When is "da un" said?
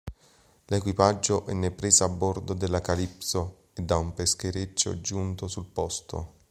3.83-4.15